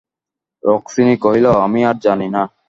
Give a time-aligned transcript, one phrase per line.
[0.63, 2.41] রুক্মিণী কহিল, আমি আর জানি না!